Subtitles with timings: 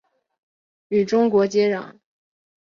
[0.87, 1.99] 与中国接壤。